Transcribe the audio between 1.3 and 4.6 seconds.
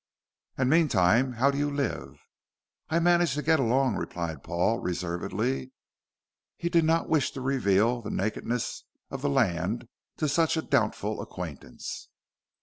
how do you live?" "I manage to get along," replied